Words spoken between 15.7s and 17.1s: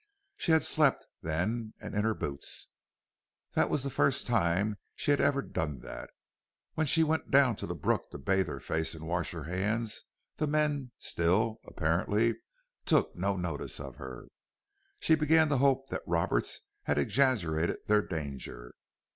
that Roberts had